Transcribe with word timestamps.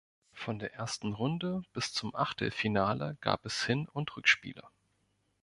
Von 0.33 0.57
der 0.57 0.73
ersten 0.73 1.13
Runde 1.13 1.61
bis 1.73 1.93
zum 1.93 2.15
Achtelfinale 2.15 3.17
gab 3.21 3.45
es 3.45 3.63
Hin- 3.67 3.87
und 3.87 4.17
Rückspiele. 4.17 4.63